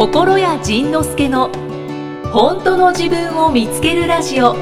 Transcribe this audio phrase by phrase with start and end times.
[0.00, 1.50] 心谷仁之助の
[2.32, 4.54] 本当の自分を見つけるラジオ。
[4.54, 4.58] 人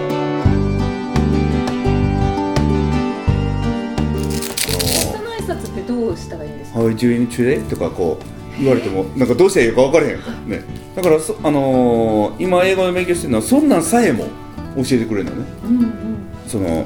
[5.23, 7.64] の挨拶ってどうしたらいいんですか？How are you doing today?
[7.69, 10.19] とかこう言われてもなんかどうしたらいいか分からへん。
[10.19, 10.62] からね。
[10.96, 14.25] だからそ、あのー今英語で勉強してるのはそんなんさえも
[14.75, 15.45] 教えてくれるのね。
[15.62, 15.89] うんうん。
[16.48, 16.84] その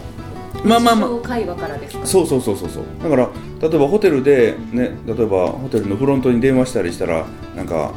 [0.63, 1.09] まあまあまあ。
[1.09, 2.05] 日常会話からですか？
[2.07, 2.85] そうそうそうそうそう。
[3.03, 3.31] だから
[3.67, 7.25] 例えばホテルでね例えばホテルのフロントに電話したりしたら
[7.57, 7.93] なんか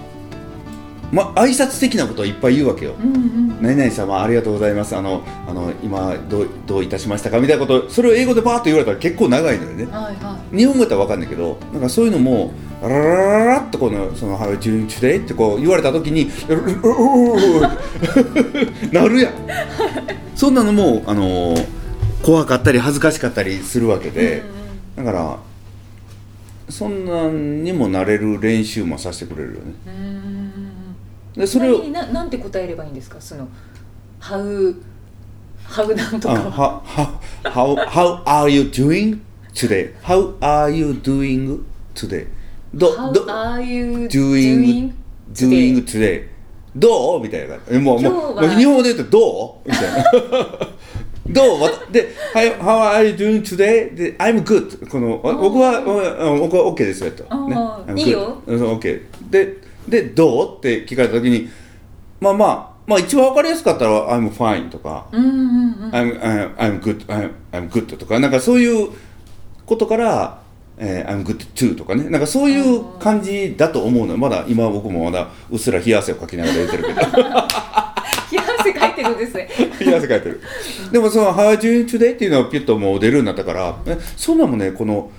[1.12, 2.94] ま挨拶的なことをいっぱい言うわけよ。
[3.00, 3.62] うんうん。
[3.62, 4.95] 何々様ありがとうございます。
[4.95, 7.40] あのあの今どうどういたしましたか？
[7.40, 7.90] みたいなこと。
[7.90, 9.86] それを英語でバーッと言われたら結構長いのよね。
[9.86, 17.62] はいは日本語やったら分かんないけどなんかそういうのもラララララッとこのその「How are you doing today?」ってこう言われた時に「ううううう
[18.92, 19.34] なるやん。
[20.36, 21.66] そんなのもあのー
[22.23, 24.44] 怖かったり恥ずかしかったりするわけいで、
[24.98, 25.38] うんだから
[26.70, 29.73] そんなんにもなれる練習もさせてくれるよね。
[29.86, 30.14] うんうん
[31.36, 33.47] でそれをちなななんて答えればいいんですかその
[34.22, 34.75] 「How」
[35.67, 39.19] 「How なんとあかはは how, how are you doing
[39.53, 39.94] today?
[40.03, 42.27] How are you doing today?
[42.73, 44.94] ど How ど are you doing
[45.33, 46.27] doing today
[46.75, 50.03] どうみたいなえもうもう今日本語で言うとどうみたいな
[51.27, 53.94] どうで How, how are you doing today?
[53.95, 60.58] で I'm good この僕はうん僕は OK ですよと、あー I'm いいよ OK ででどう？
[60.58, 61.50] って聞かれた時に
[62.19, 68.89] まあまあまあ一番わかりやすかったら I'm fine とか I'm, I'm, I'm good I'm, I'm good とかなんかそういう
[69.66, 70.42] ことから、
[70.77, 72.09] えー I'm good too とかね。
[72.09, 74.14] なんかそういう感じだと思うの。
[74.14, 76.99] よまだ今僕もまだうっすら冷や汗をかきながら言ってるけど。
[78.31, 79.49] 冷や汗かいてるんですね。
[79.80, 80.42] 冷や汗かいてる。
[80.92, 85.09] でもその「How are you today?」っていうのはピュッともう出るようになったからえそんなもんねこの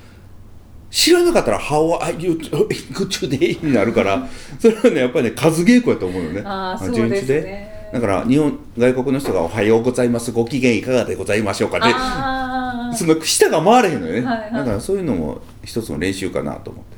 [0.96, 4.26] 知らなかったら「How are you good today?」になるから
[4.58, 6.40] それはねやっぱりね数稽古やと思うよね。
[6.42, 7.76] あー How are そう you で。
[7.92, 12.96] だから日本外国の人が「おはようございますご機嫌いかがでございましょうか」ってあー。
[12.96, 14.52] その舌が回れへんのよね、はいはい。
[14.54, 16.96] だからそういうのも一つの練習かなと思って。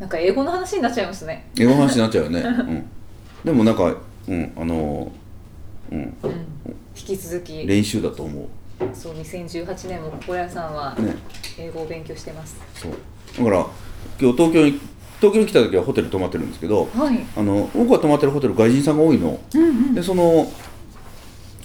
[0.00, 1.50] なんか英語の話になっちゃいますね。
[1.58, 2.84] 英語の話になっちゃうよね、 うん、
[3.44, 3.94] でもなんか、
[4.28, 5.12] うん、あの
[5.92, 6.14] うん、うん。
[6.96, 7.66] 引き続き。
[7.66, 8.48] 練習だと思
[8.92, 10.96] そう2018年も心屋さんは
[11.58, 12.56] 英語を勉強してます。
[12.74, 12.92] そう。
[13.38, 13.66] だから
[14.20, 14.80] 今日東京に
[15.20, 17.24] 東京に来た時はホテル泊まってるんですけどはい。
[17.36, 19.94] あの僕が泊まってるホテル外人さんが多いの、うんうん。
[19.94, 20.50] でその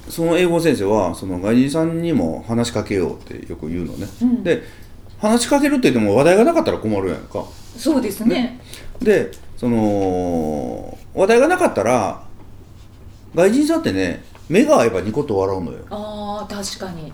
[0.07, 4.43] その英語先生はその外人さんにも話しかけようってよく言うのね、うん。
[4.43, 4.63] で
[5.19, 7.45] 話しかけるって言っても話題がなかったら困るやんか。
[7.77, 8.59] そうですね。
[9.01, 12.23] でその話題がなかったら
[13.35, 17.13] 外人さんってね目が合えばニコッと笑うのよ、ああ確かに。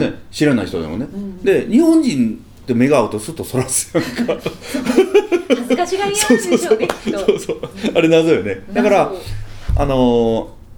[0.00, 1.42] ね、知らない人でもね、ん。
[1.42, 4.36] で日本人って目が合うとスッとそらすやんか。
[5.48, 6.88] 恥ずかしがり屋なんでしょうね
[7.26, 7.60] そうそう。
[7.94, 8.62] あれ謎よね。
[8.72, 9.12] だから
[9.76, 9.94] あの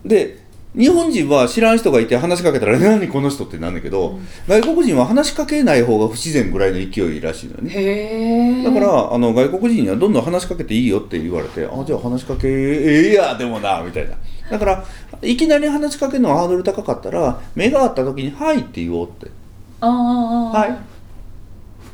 [0.05, 0.43] ーで
[0.75, 7.71] 日本人は知らん人がいて話しかけたら「何この人」ってなんだけど、外国人は話しかけない方が不自然ぐらいの勢いらしいのよね。
[7.75, 14.15] へえだからあの外国人にはどんどん話しかけていいよって言われてあじゃあ話しかけええやでもなみたいな
[14.53, 14.85] だから
[15.23, 19.31] いきなり話しかけるのはハードル高かったら目が合った時に「はい」って言おうって。
[19.81, 20.79] ああはい。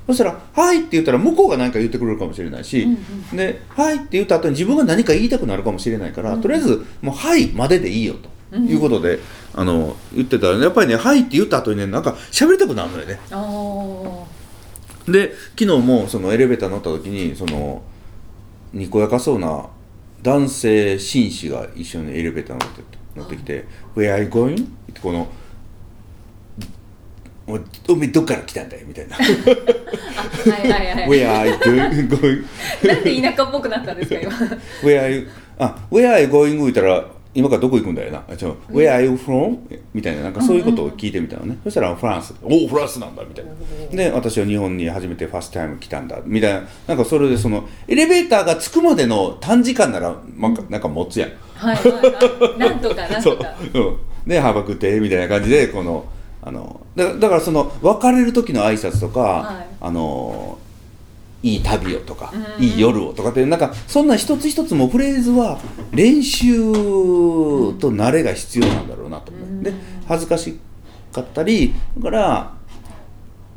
[0.09, 8.17] そしたら「はい」って言ったら向こうが何か言ってくれるかもしれないし、うんで「はい」って言った後に自分が何か言いたくなるかもしれないから、とりあえずもう「はい」まででいいよ
[8.51, 9.21] ということで、
[9.55, 13.21] あの言ってたらやっぱりね「はい」って言った後にねなんか喋りたくなるのよね。
[15.07, 17.83] で昨日もそのエレベーター乗った時にその
[18.73, 19.67] にこやかそうな
[20.23, 22.83] 男性紳士が一緒にエレベーター乗って
[23.17, 23.65] 乗ってきて
[23.97, 25.29] 「Where are you going?」ってこの
[27.47, 27.59] お
[27.93, 32.09] おめえどっから来たんだよみたいな「はいはいはい Where are you going?
[32.09, 32.45] going?
[32.87, 34.31] なんで田舎っぽくなったんですか今
[34.83, 35.29] Where are you?
[35.59, 37.05] あ Where are you going?」言ったら
[37.39, 38.25] 今からどこ行くんだよな？
[38.29, 39.59] あちょ Where are you from?
[39.95, 42.35] みたいななんかそういうことを聞いてみたのね、そしたらフランス。
[42.43, 43.53] おおフランスなんだみたいな。
[43.97, 46.63] で私は日本に初めてファーストタイム来たんだみたいな。
[46.89, 51.31] なんかそれでそのエレベーターが着くまでの短時間ならなんかなんか持つやん。
[51.55, 52.59] はいはいはい。
[52.59, 53.79] なんとか なんそうとか、う。
[53.79, 53.97] ん、
[54.27, 56.07] で幅くてみたいな感じでこの
[56.43, 59.67] あのだだからその別れる時の挨拶とか、はい。
[59.81, 60.59] あの
[61.43, 62.65] いい旅をとか、うん。
[62.65, 65.61] いい夜をとかってなんかそんな一つ一つもフレーズは
[65.93, 66.73] 練習
[67.79, 69.63] と慣れが必要なんだろうなと思う、うん。
[69.63, 69.73] で
[70.07, 70.59] 恥ずかし
[71.13, 72.55] かったりだから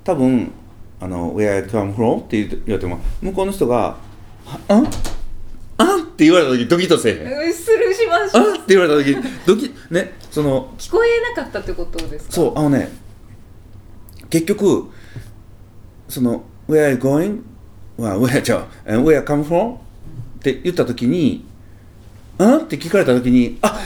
[0.03, 0.51] 多分
[0.99, 3.97] あの「Where I come from?」って言われても向こうの人が
[4.45, 4.87] 「ああん？
[5.77, 7.47] あん?」って言われた時ドキッとせえへん。
[7.47, 8.53] うんスルーしましあたん？
[8.53, 9.17] って言われた時
[9.47, 12.31] ドキねその聞こえなかったってことですか？
[12.31, 12.91] そうあのね
[14.29, 14.91] 結局
[16.07, 17.41] その「Where are you going?」
[18.01, 19.77] は「Where じゃあ Where come from?」っ
[20.41, 21.45] て言った時に
[22.37, 23.79] うんって聞かれた時にあ？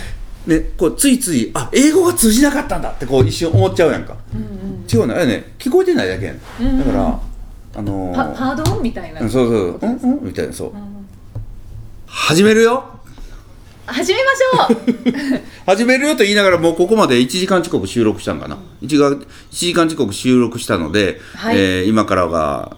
[0.47, 2.91] ねこうついついあ英語が通じなかったんだ。
[2.91, 4.15] ってこう一瞬思っちゃうやんか、
[4.93, 5.15] 違うの？
[5.15, 7.19] あれね聞こえてないだけやね、ん、だから
[7.77, 9.21] あのー、パパードンみたいな。
[9.21, 9.85] うんそうそうう。
[9.85, 10.71] んうんみたいなそう、
[12.05, 12.83] 始めるよ。
[13.87, 15.41] 始めましょう。
[15.65, 21.57] 始めるよと言いながらもうここまで1時間遅刻収録したんかな、1, が1時間遅刻収録したので、はい。
[21.57, 22.77] えー今からが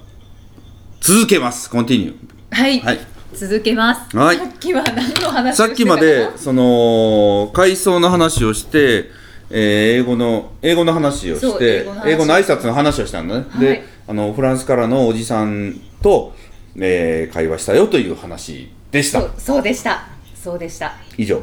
[1.02, 1.70] 続けます。
[1.70, 2.16] コンティニュ
[2.52, 3.00] はい、ーはい。
[3.34, 4.38] 続けます、はい。
[4.38, 9.12] さっきは何の話をさっきまでその階層の話をして、
[9.50, 13.60] えー英語の英語の話をしそうて英語の話英語の挨拶の話をしたのね、はい。
[13.60, 16.34] であのフランスからのおじさんと、
[16.78, 19.22] えー会話したよという話でした。
[19.22, 20.08] そうそうでした。
[20.36, 20.96] そうでした。
[21.18, 21.42] 以上。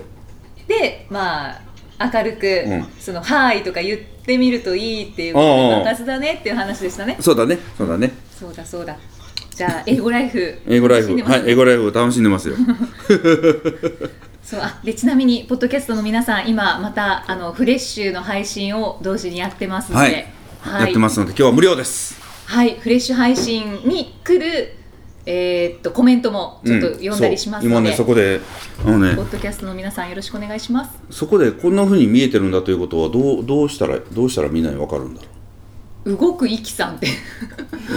[0.66, 1.60] でまあ
[2.12, 2.86] 明るく、うん。
[2.98, 7.16] その「はい」とか言ってみるといいっていうことうんうんで爆発だねっていう話でしたね。
[7.20, 7.58] そうだね。
[7.78, 8.12] そうだね。
[8.38, 8.96] そうだそうだ
[9.54, 10.58] じゃあ英語ライフ。
[10.66, 11.16] 英語ライフ。
[11.22, 12.56] はい英語ライフを楽しんでますよ。
[14.42, 20.26] そうあでちなみにポッドキャストの皆さん今またあのフレッシュの配信を同時にやってますので、
[20.60, 22.20] はい、やってますので今日は無料です。
[22.46, 24.74] はい、フレッシュ配信に来る、
[25.24, 28.40] えーっとコメントもちょっと読んだりしますので、うん今ねそこで
[28.84, 29.14] あのね。
[29.14, 30.90] ポッドキャストの皆さんよろしくお願いします。
[31.10, 37.06] そこでこんな風に見えてるんだということはどうどうしたらどうしたらみんなに分かるんだろ動くイキさんって。
[37.06, 37.10] う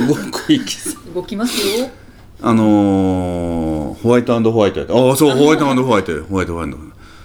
[0.07, 0.98] 動くいきさ。
[1.13, 1.89] 動きますよ。
[2.42, 4.94] あのー、ホワイトホワイトやった。
[4.94, 6.78] ああそうホワイトホワイトやホワイトホワイト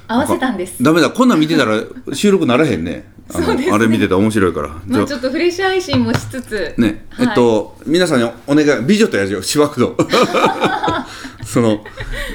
[0.09, 0.83] 合わせたんです。
[0.83, 1.11] ダメだ。
[1.11, 1.83] こんなん見てたら
[2.13, 3.71] 収録ならへんねあのね。
[3.71, 4.69] あれ見てたら面白いから。
[4.87, 7.29] まあちょっとフレッシュ配信もしつつ、ね、はい。
[7.29, 9.97] えっと皆さんにお願い美女と野獣しわくど
[11.45, 11.85] その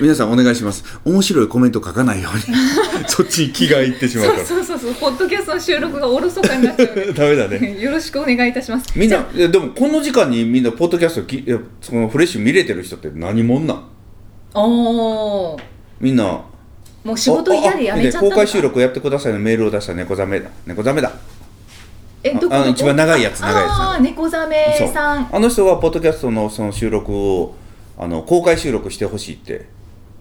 [0.02, 0.84] 皆さんお願いします。
[1.06, 2.56] 面白いコメント書かないように。
[3.08, 7.14] そっちに気がいってしまうそかうそうそうそう、ポッドキャストの収録がおろそかになっちゃう。
[7.16, 7.58] ダメだね。
[7.60, 7.82] で。
[7.82, 8.86] よろしくお願いいたします。
[8.96, 11.44] みんなでもこの時間にみんなポッドキャストき
[11.82, 13.78] そのフレッシュ見れてる人って何者なん？
[13.78, 13.84] あ
[14.56, 15.62] おー。
[16.00, 16.42] みんな
[17.08, 20.50] もう仕事嫌でやめちゃった公開収録やってくださいのメールを出した猫ザメだ。
[20.66, 21.14] 猫ザメだ。
[22.22, 25.30] えどこああの一番長いやつ長いやつああ猫ザメさん。
[25.34, 27.56] あの人はポッドキャストのその収録を
[27.98, 29.68] あの公開収録してほしいって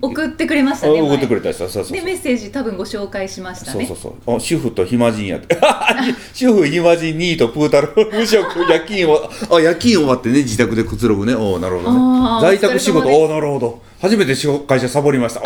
[0.01, 1.01] 送ってくれましたあね。
[1.01, 1.59] 送ってくれれた人。
[1.61, 1.99] そうそうそう。
[1.99, 3.87] でメッセージ多分ご紹介しましたね。
[3.87, 4.37] そうそうそう。
[4.37, 5.59] あ主婦と暇人やって。
[6.35, 11.35] 主婦暇人ニートプータロー無職夜勤をあ夜勤終わってね自宅でくつろぐね。
[11.35, 12.43] おおなるほどね。
[12.43, 13.09] 在宅仕事。
[13.09, 13.83] おなるほど。
[14.01, 15.41] 初めて仕事会社サボりました。
[15.41, 15.43] あ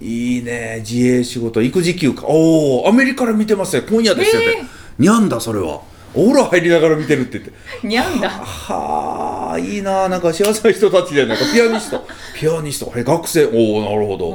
[0.00, 0.82] いいね。
[0.88, 1.62] 自営仕事。
[1.62, 2.24] 育児休暇。
[2.24, 3.82] おおアメリカから見てますよ。
[3.88, 4.66] 今夜ですよって、えー。
[4.98, 5.82] にゃんだそれは
[6.14, 7.86] お風呂入りながら見てるって言って。
[7.86, 8.28] にゃんだ。
[8.30, 12.06] はあいいななんか幸せな人たちでなんかピアニスト。
[12.38, 12.92] ピアニスト。
[12.96, 13.46] え学生。
[13.46, 14.30] おおなるほおど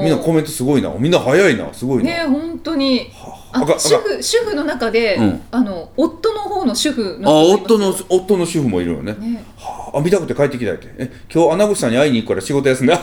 [0.00, 0.02] ー。
[0.02, 0.90] みんなコメントすごいな。
[0.98, 1.68] みんな早いな。
[1.72, 3.10] すごいな、ね本当に。
[3.52, 3.60] あ。
[3.60, 5.42] あが主婦主婦の中で、うん。
[5.50, 9.14] あの夫の方の主婦あの夫の夫の主婦もいるよね。
[9.18, 9.44] ね。
[9.56, 10.00] はあ。
[10.00, 12.94] 見たくて帰ってきたいってえ今日穴口さんに会いに行くから仕事休んで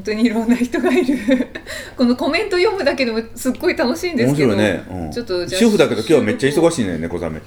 [0.00, 1.18] 本当にいろんな人がいる。
[1.94, 4.52] このコメント読むだけでもすっごい楽しいんです面けど。
[4.52, 7.40] 白いね、うん、ちょっと主婦だけど今日はめっちゃ忙しいね猫ザメ。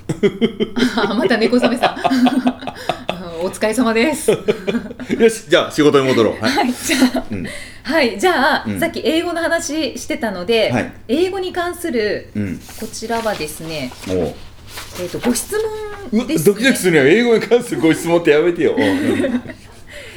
[0.96, 1.98] あまた猫ザメさん。
[3.44, 4.30] お疲れ様です。
[4.30, 4.38] よ
[5.30, 6.42] しじゃあ仕事に戻ろう。
[6.42, 7.48] はい、はいじゃあ、うん。
[7.82, 8.80] はいじゃあ、うん。
[8.80, 10.92] さっき英語の話してたので、はい。
[11.08, 12.60] 英語に関するうん。
[12.80, 15.56] こちらはですね、えー、とご質
[16.12, 19.42] 問です、ね、ドキドキするよ英語に関するご質問ってやめてよ、うん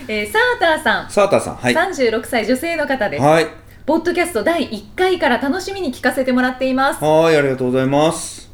[0.09, 1.75] えーサーターさん、サーターさんはい。
[1.75, 3.23] 36歳女性の方です。
[3.23, 3.47] はい。
[3.85, 7.05] ポッドキャスト第1回から楽しみに聞かせてもらっています。
[7.05, 8.47] はいありがとうございます。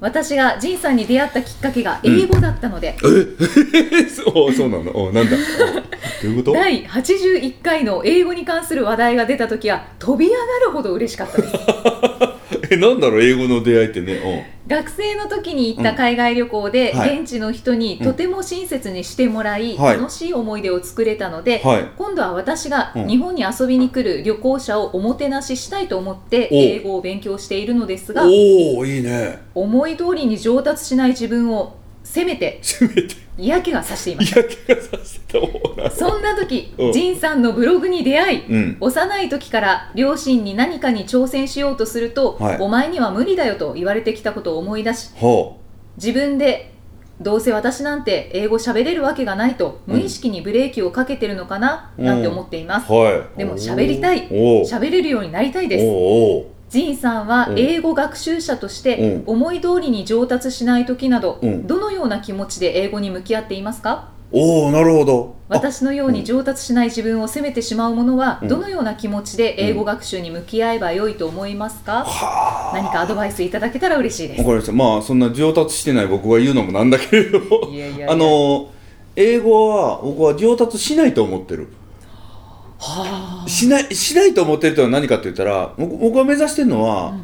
[0.00, 5.36] 私がジンさんに出会ったきっかけが英語だったので、えそう そうなんだおなんだ？
[5.36, 6.52] おどういうこと？
[6.52, 11.54] 第81回の英語に関する話題が出た時は飛び上がるほど嬉しかったです
[12.74, 14.54] えなんだろう英語の出会いってね。
[14.66, 17.20] 学生の時に行った海外旅行で、うんはい。
[17.20, 19.98] 現地の人にとても親切にしてもらい、はい。
[19.98, 21.90] 楽しい思い出を作れたので、はい。
[21.96, 23.06] 今度は私がうん。
[23.06, 29.42] 日本に遊びに来る旅行者をおもてなししたいと思ってお英語を勉強しているのですがおおいいね。
[29.54, 33.24] 思い通りに上達しない自分をせめてせめて。
[33.36, 36.92] 嫌気がさしていまし嫌気がさせたおーなるたそんな時うん。
[36.92, 38.76] ジンさんのブログに出会い、うん。
[38.78, 42.58] 幼い時から両親に何かに挑戦しようとすると、はい。
[42.60, 45.58] お前には無理だよと言われてきたことを思い出しほ
[45.96, 46.72] 自分で
[47.20, 49.96] どうせ私なんて英語喋れるわけがないとうん。
[49.96, 52.92] 無意識にブレーキをかけてるのかな、なんて思っています。
[52.92, 53.38] うはい。
[53.38, 54.28] でも喋りたい。
[54.28, 55.84] 喋れるようになりたいです。
[55.84, 57.58] おおジンさんはうん。
[57.58, 59.22] 英語学習者としてうん。
[59.26, 61.66] 思い通りに上達しない時などうん。
[61.68, 64.10] どのような気持ちで英語に向き合っていますか？
[64.30, 65.36] おおなるほど。
[65.48, 68.48] あ私のように上達しない自分を責めてしまうものはうん。
[68.48, 72.04] どのような気持ちで英語学習に向き合えばよいと思いますか？
[72.04, 74.40] はあ何かアドバイスいただけたら嬉しいです。
[74.40, 74.72] わかりました。
[74.72, 77.38] まあそんな上達してない僕が言うのもなんだけれど
[78.08, 78.70] あの
[79.16, 81.68] 英語は僕は上達しないと思ってる。
[82.78, 87.14] はしないしないと思ってる人は何かって言ったら僕僕が目指してるのは、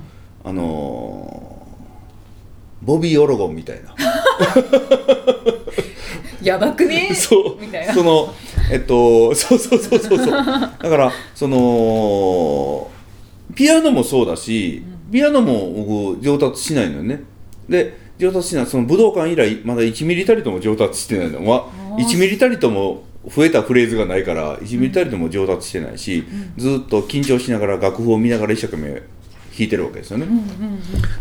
[0.45, 1.40] あのー
[2.83, 3.95] ボビー・オロゴンみたいな。
[6.43, 7.11] やばくね？
[7.15, 7.61] そう。
[7.61, 7.95] みたいな。
[7.95, 8.35] その
[8.73, 10.27] えっとそうそうそうそうそう。
[10.27, 10.35] だ
[10.79, 12.91] からその
[13.55, 14.83] ピアノもそうだし
[15.13, 17.23] ピアノも僕上達しないのよね。
[17.69, 18.67] で上達しない。
[18.67, 21.45] その武道館以来まだ1ミリたりとも上達してないの。
[21.47, 21.69] は
[21.99, 26.25] 1ミリたりとも増えたフレーズがないから1ミリたりとも上達してないし、
[26.57, 29.03] ずっと緊張しながら楽譜を見ながら一生懸命弾
[29.59, 30.27] いてるわけですよね、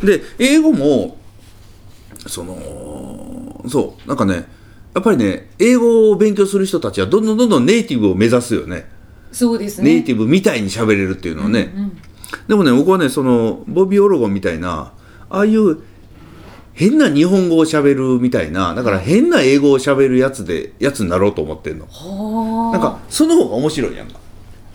[0.01, 1.17] で英語も
[2.29, 4.45] そのそうなんかね
[4.93, 8.89] やっぱりね英語を勉強する人たちはどんどんどんどんネイティブを目指すよね。
[9.31, 9.93] そうですね。
[9.93, 11.97] ネイティブみたいに喋れるっていうのはね、うんうん。
[12.47, 14.93] でもね僕はねそのボビー・オロゴンみたいな
[15.29, 15.81] ああいう
[16.73, 21.85] 変な日本語を喋るみたいなだから変な英語を喋るやつでやつになろうと思ってんの。
[21.85, 22.77] はあ。
[22.77, 24.19] なんかその方が面白いやんか。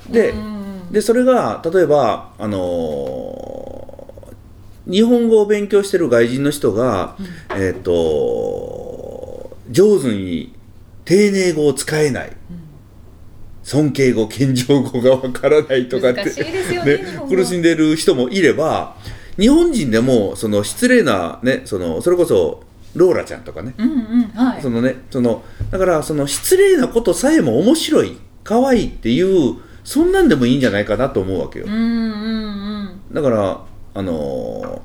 [0.09, 0.93] でうん。
[0.93, 3.74] でそれが例えばあのー
[4.87, 7.17] 日本語を勉強してる外人の人が、
[7.57, 10.55] えっ、と上手に
[11.05, 12.33] 丁寧語を使えない、
[13.63, 16.33] 尊敬語謙譲語がわからないとかってね
[17.29, 18.97] 苦しんでる人もいれば
[19.39, 22.63] 日本人でもその失礼なねそのそれこそ
[22.95, 24.63] ローラちゃんとかね、うんうんはい。
[24.63, 31.67] そのねそのだからその失礼なことさえも面白い可愛いっていうそんなんでもいいんじゃないかなと思うわけよ。
[31.67, 33.15] うんうんうん。
[33.15, 33.61] だから
[33.95, 34.83] あの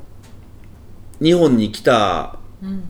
[1.19, 2.83] ー日本に来たうん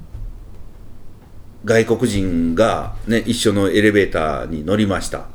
[1.65, 5.25] 外国人がね一緒のエレベーターに乗りました。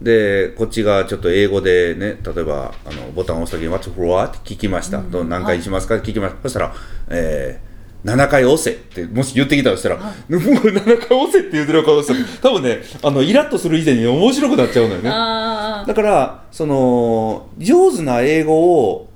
[0.00, 5.96] でこっちがちょっと英語でね例えばあのボタンを押す時に「What's floor?」って聞きました、ど何回しますか？
[5.96, 6.74] って聞きました、そしたら、
[7.08, 15.08] えー7回押せってもし言ってきたとしたら、もう7回押せって言ってるかとしたら多分ねあのイラッとする以前に面白くなっちゃうのよね。
[15.08, 19.10] だからその上手な英語を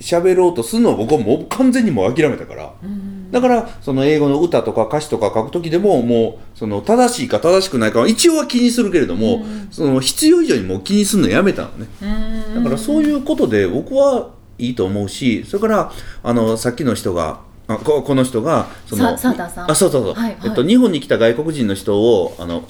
[0.00, 2.74] 喋ろうとするのは僕はもう完全にもう諦めたから、
[3.30, 11.86] だからその英語の歌とか歌詞とか書く時でももうその正しいか正しくないかは一応は気にするけれども、その必要以上にもう気にするのやめたのね。
[12.54, 15.92] だからそういうことで僕はいいと思うしそれから
[16.22, 20.38] あのさっきの人があここの人がそのあそうそうそう、はいはい。
[20.44, 22.64] えっと、日本に来た外国人の人をあの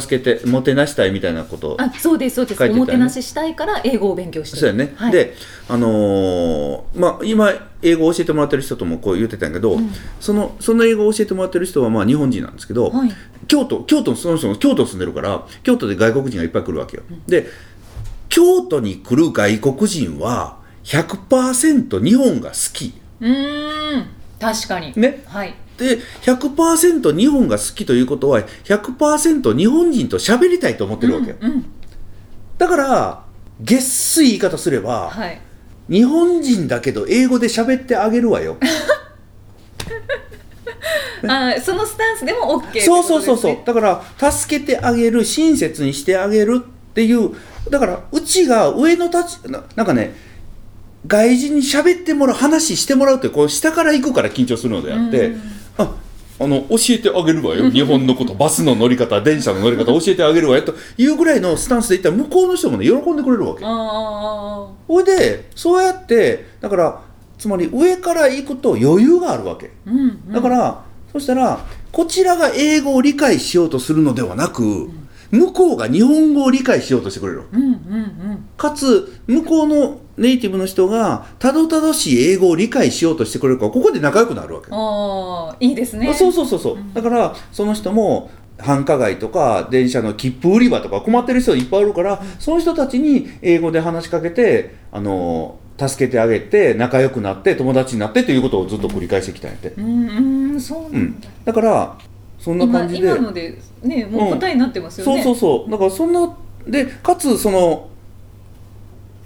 [0.00, 2.70] 助けてもてなしたいみたいなことあそうですそうです、ね。
[2.70, 4.56] おもてなししたいから英語を勉強して。
[4.56, 5.34] るそうやね、はい、で、
[5.68, 9.78] あのーまあ、今英語を教えてもらってる人ともこう言ってたんやけど、
[10.20, 13.12] そのその英語を教えてもらってる人はまあ日本人なんですけど、はい。
[13.48, 17.46] 京都京都その人も京都住んでるから京都で外国人がいっぱい来るわけよ、で
[18.28, 22.94] 京都に来る外国人は100%日本が好き。
[23.20, 24.06] うーん。
[24.40, 24.92] 確かに。
[24.96, 25.22] ね。
[25.26, 31.64] はいで100%日本が好きということは100%日本人と喋りたいと思ってるわけよ、うんうん。
[32.58, 33.24] だから
[33.60, 35.40] げっすい言い方すれば、はい。
[35.88, 38.56] 日本人だけど英語で喋ってあげるわよ。
[41.28, 43.52] あそのスタンスでも OK そうそうそうそう。
[43.52, 47.30] ってだから助けてあげる親切にしてあげるっていう
[47.70, 50.14] だからうちが上の立ちななんかね
[51.06, 55.34] 外人に喋ってもらう話してもらうってこう下から行くから緊張するのであって、
[55.78, 55.94] あ
[56.40, 57.70] あの教えてあげるわよ。
[57.70, 58.34] 日本のこと。
[58.34, 60.62] バスの乗り方電車の乗り方教えてあげるわよ。
[60.62, 63.64] というぐらいのスタンスでいったら向こうの人もね喜んでくれるわけ。
[63.64, 67.02] ほいでそうやってだから
[67.38, 69.72] つまり上から行くと余裕があるわけ。
[69.86, 70.32] あうんうん。
[70.32, 74.90] だから、そしたらこちらが英語を理解しようとするのではなく、
[75.32, 78.44] 向こうが日本語を理解しようとしてくれるうんうんうん。
[78.56, 86.08] かつ向こうのネイティブの人がたどたどしい英語を理解しようとしてくれるからここで仲良くなるわけ、ああいいですね。
[86.08, 100.08] あそうそうそうそう、だからその人も繁華街とか電車の切符売り場とか困ってる人いっぱいいるから、その人たちに英語で話しかけてあの助けてあげて仲良くなって友達になってということをずっと繰り返してきたんやって、うん
[100.52, 101.20] うんそううなんん。
[101.20, 101.98] だ、だから
[102.38, 103.08] そんな今感じで。
[103.08, 105.70] 今のでねもう答えになってますよね、そうそうそう。
[105.70, 106.36] だからそんな
[106.68, 107.88] でかつその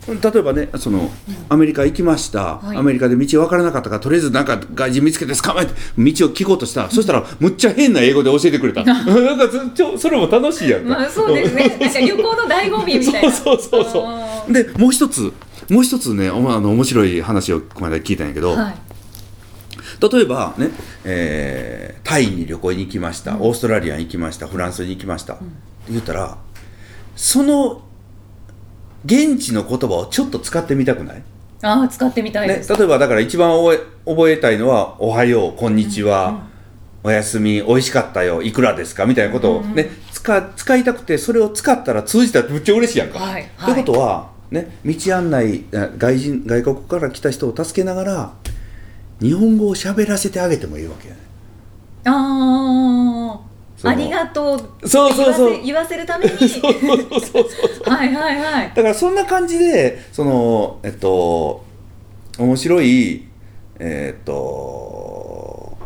[0.08, 1.10] 例えばねその
[1.48, 2.76] アメリカ行きました、はい。
[2.76, 5.82] アメリカで道分からなかったからとりあえずなんか外人見つけて捕まえて道を
[6.30, 8.84] 聞こうとした、そしたらむっちゃ変な英語で教えてくれた。
[8.84, 11.76] なんかずちょそれも楽しいやんか、まあそうですね。
[11.80, 13.30] なんか旅行の醍醐味みたいな。
[13.32, 15.32] そうそうそうあそうでもう一つ
[15.68, 18.74] もう一つねおあの面白い話をこの間聞いたんやけど、ーはい。
[20.12, 20.70] 例えばね、
[21.04, 24.46] えータイに旅行に行きました、オーストラリアに行きました。
[24.46, 25.44] フランスに行きました、って
[25.90, 26.38] 言ったら
[27.16, 27.82] その
[29.06, 31.22] 現地の言葉をちょっと使ってみたくない、
[31.62, 33.78] ああ使ってみたいね、です、例えばだから一番覚え
[34.10, 36.44] 覚えたいのは「おはよう」「こんにちは」
[37.04, 39.06] お休み美味しかったよいくらですか？
[39.06, 43.20] みたいなことをね、使使いたくてそれを使ったら通じたらめっちゃ嬉しいやんか。
[43.20, 43.72] はいとい。
[43.74, 48.32] うことは、ね、道案内あ外人外国から来た人を助けながら
[49.20, 51.20] 日本語を喋らせてあげてもいいわけやね。
[52.06, 53.40] ああ
[53.88, 54.56] ありがとう。
[54.56, 55.62] ってそうそうそう。
[55.62, 56.30] 言わせるために。
[56.36, 57.40] そうそうそうそ
[57.86, 57.90] う。
[57.90, 58.72] はいはいはい。
[58.74, 61.64] だからそんな感じでそのえっと
[62.38, 63.26] 面白い
[63.78, 65.76] えっと、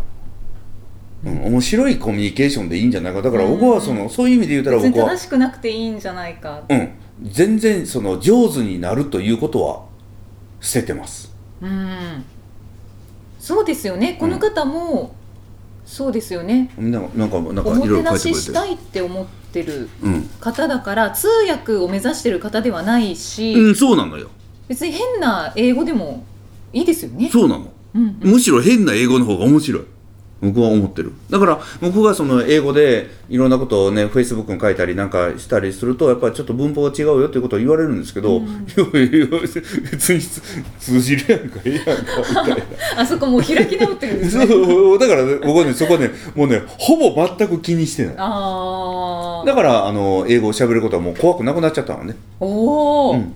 [1.25, 3.23] うん、面白いコミュニケーションでいいんじゃないか。
[3.23, 6.63] だから僕はその、そういう意味で言ったら僕は正しくなくていいんじゃないか。
[6.69, 6.91] うん。
[7.23, 9.85] 全然その上手になるということは
[10.61, 11.35] 捨ててます。
[11.61, 12.25] うん。
[13.39, 14.17] そうですよね。
[14.19, 15.15] この方も、
[15.91, 16.71] そうですよね。
[16.79, 24.31] ななんかなんかおいろいろもてなししたいって思ってるうん、方だから通訳を目指してる方ではないし、うん、そうなのよ。
[24.69, 26.25] 別に変な英語でも
[26.73, 27.29] いいですよね。
[27.29, 27.73] そうなの。
[27.97, 28.21] うん。
[28.21, 29.83] むしろ変な英語の方が面白い
[30.43, 31.13] 僕は思ってる。
[31.29, 40.21] だから僕がその英語でいろんなことをねフェイスブックに書いたりなんかしたりするとやっぱりちょっと文法が違うよっていうことを言われるんですけど、いやいや別に
[40.79, 42.57] 通じるやんかええやんかみたいな。
[42.97, 44.47] あそこもう開き直ってるんですね。
[44.49, 48.15] そうだから、ね、僕はねそこはねもうねほぼ全く気にしてない。
[48.17, 49.47] ああ。
[49.47, 52.17] だからあの英語を喋ることはもう怖くなくなっちゃったのね。
[52.41, 53.35] おお、うん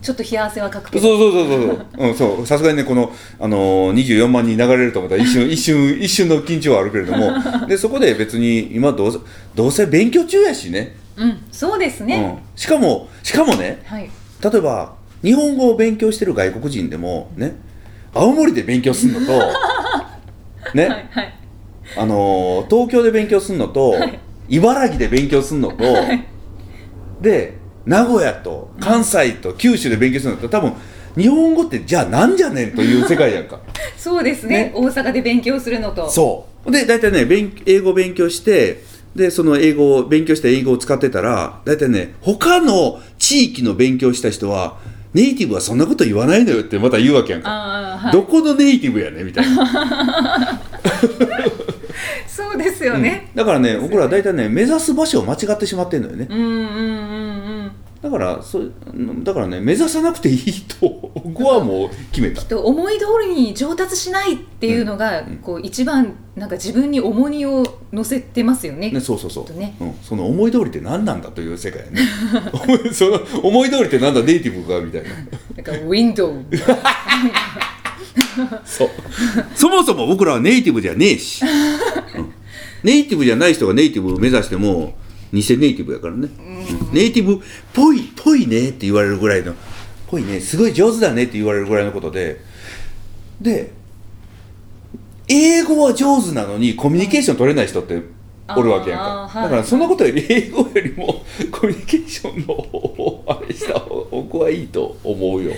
[0.00, 1.08] ちょっと冷や汗はかくけど。
[1.08, 7.32] そうそうそうそうそう、うん、そうさすがにねこの、あのー、24万人流れると思ったら一瞬 一瞬一瞬の緊張はあるけれども
[7.66, 9.18] でそこで別に今どうせ
[9.54, 12.16] どうせ勉強中やしねうん、そうですね。
[12.16, 14.08] うん、しかもしかもねはい。
[14.42, 17.56] 例えば日本語を勉強してる外国人でもね
[18.14, 19.32] 青森で勉強するのと
[20.74, 21.34] ね、はいはい。
[21.96, 25.76] あのー東京で勉強するのと、はい茨城で勉強するのと、
[27.22, 30.72] で名古屋と関西と九州で勉強するのと多分
[31.16, 33.60] 日本語ってじゃあなんじゃねんという世界やんか。
[33.98, 34.56] そうですね。
[34.56, 34.72] ね。
[34.74, 36.10] 大阪で勉強するのと。
[36.10, 36.70] そう。
[36.70, 38.82] で大体ね勉英語勉強して
[39.14, 44.78] でその英語を勉強した英語を使ってたら大体ね他の地域の勉強した人は
[45.12, 48.12] ネイティブはそんなこと言わないのよってまた言うわけやんか、はい。
[48.12, 50.60] どこのネイティブやねみたいな。
[52.26, 53.30] そうですよね。
[53.34, 56.26] だからね僕ら大体ね目指す場所を間違ってしまってるのよね。
[56.30, 57.11] うん、うん、うん、うん。
[58.02, 58.72] だからそう
[59.22, 62.42] だからね目指さなくていいと 僕はもう決めた。
[62.42, 68.90] と思い通りに上達しないっていうのが、うんこう一番なんか自分に重荷を乗せてますよね。
[68.90, 69.76] ね、そうそうそう、ね。
[69.80, 72.00] うん、その思い通りって何なんだという世界やね。
[72.52, 75.08] 思 いその思い通りって何だネイティブかみたいな。
[75.56, 76.44] なんかウィンドウ。
[78.64, 78.90] そう。
[79.54, 81.44] そもそも僕らはネイティブじゃねえし、
[82.16, 82.32] うん。
[82.82, 84.94] ネイティブじゃない人がネイティブを目指しても
[85.32, 87.38] 偽ネイティブやからね、うんネイティブっ
[87.72, 89.54] ぽいぽいねって言われるぐらいの
[90.12, 92.40] ぽいねすごい上手だねって言われるぐらいのことで
[93.40, 93.72] で
[95.28, 98.02] 英語は上手なのにコミュニケーション取れない人って
[98.54, 105.52] おるわけやんか、だからそんなことより英語よりもコミュニケーションの方をあれした方が僕はいいと思うよ。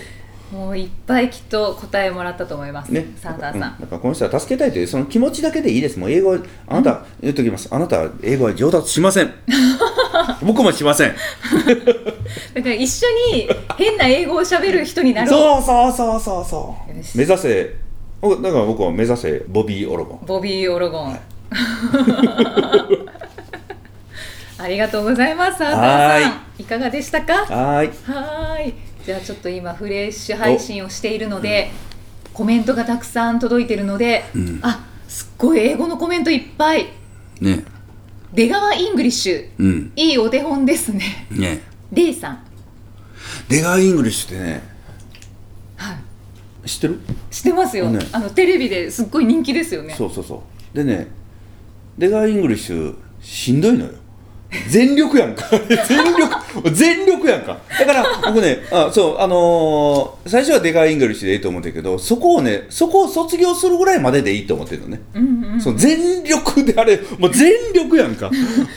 [0.52, 2.92] もういっぱいきっと答えもらったと思います。
[2.92, 3.74] ね、サンダーさん。
[3.74, 3.80] うん。
[3.80, 5.98] だからこの人は助けたいというその気持ちだけでいいです。
[5.98, 7.68] もう英語あなた、言っときます。
[7.74, 9.32] あなたは英語は上達しません
[10.42, 11.14] 僕もしません
[12.55, 15.62] だから一緒に変な英語を喋る人になろう。
[15.62, 17.74] そうそうそうそうそう目指せ
[18.22, 21.18] おだから僕は目指せボビー・オロゴンボビー・オロゴン。
[24.59, 25.62] ありがとうございます。
[25.62, 26.18] は
[26.59, 26.62] ん。
[26.62, 27.35] いかがでしたか？
[27.46, 28.74] はーいはーい。
[29.05, 31.70] じゃあちょっと今フレッシュ配信をしているので、
[32.33, 36.87] コメントがたくさん届いてるので、んあすっごい英語のコメントいっぱい。
[37.40, 37.64] ね
[38.34, 39.92] 出川イングリッシュ、うん。
[39.94, 41.28] いいお手本ですね。
[41.30, 41.62] ね。
[41.92, 42.44] レイさん。
[43.48, 44.62] 出川イングリッシュってね
[45.76, 45.92] は
[46.64, 46.68] い。
[46.68, 47.00] 知ってる？
[47.30, 48.00] 知ってますよ、ね。
[48.10, 49.94] あのテレビですっごい人気ですよね。
[49.94, 50.42] そうそうそ
[50.72, 50.76] う。
[50.76, 51.06] でね
[51.96, 53.92] 出川イングリッシュしんどいのよ
[54.68, 55.44] 全力やんか。
[55.88, 57.58] 全力全力やんか。
[57.78, 65.22] だから僕ねあそうあのー最初は出川イングリッシュでいいと思ってるけどそこをねそこを卒業するぐらいまででいいと思ってるのね、うん
[65.54, 68.30] うんそう全力であれもう全力やんか。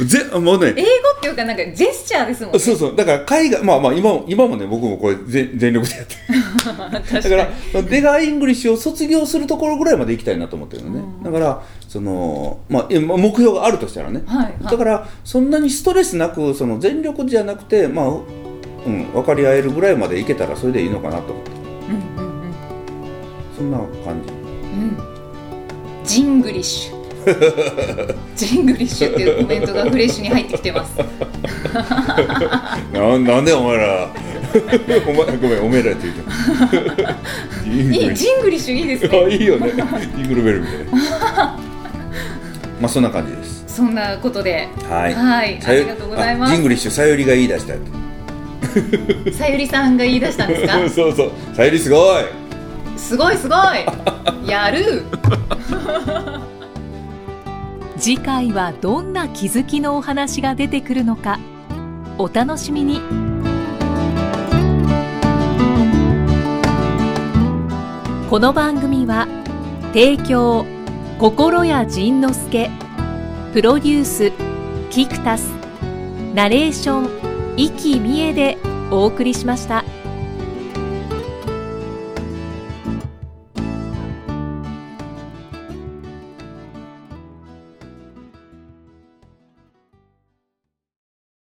[0.06, 0.88] ぜもうね英語
[1.18, 2.60] っていうかなんかジェスチャーですもんね。
[2.60, 2.96] そうそう。
[2.96, 6.38] だから海外まあまあ今も今もね僕もこれ全全力でやってる。
[7.22, 14.64] だから出川イングリッシュを卒業するところぐらいまで行きたいなと思ってるのね、だからその、まあ、目標があるとしたらね、はいはい。
[14.64, 18.08] だからそんなにストレスなくその全力じゃなくてまあ
[18.88, 21.34] うん、分かり合えるぐらいまでいけたらそれでいいのかなと。
[21.34, 22.54] 思ってうんうんうん。
[23.58, 24.32] そんな感じ。
[24.32, 24.98] うん。
[26.06, 26.98] ジングリッシュ。
[28.38, 30.98] ジングリッシュっていうコメントがフレッシュに入ってきてます。
[32.94, 34.10] ななんでお前ら。
[35.06, 38.76] お前ごめんお前らって言うていいジングリッシュ。
[38.76, 39.74] いいですあねいいよね。
[40.16, 41.67] ジングルベルみたいな
[42.80, 43.64] まあそんな感じです。
[43.68, 44.68] そんなことで。
[44.90, 45.14] はい。
[45.14, 45.60] はい。
[45.66, 46.54] ありがとうございます。
[46.54, 47.74] あジングリッシュさゆりが言い出した
[49.38, 50.74] さゆりさんが言い出したんですか？
[50.90, 51.32] そうそう。
[51.56, 52.24] さゆりすごい。
[52.96, 53.60] すごいすごい。
[54.50, 55.04] やる。
[57.98, 61.40] 次回はどんな気づきのお話が出てくるのか
[62.20, 63.02] お楽しみに。
[68.30, 69.28] この番組は
[69.94, 70.66] 提供
[71.20, 72.70] 心谷仁之助
[73.52, 74.32] プロデュース
[74.92, 75.48] キクタス
[76.36, 78.60] ナレーション生きみえで
[78.92, 79.84] お送りしました。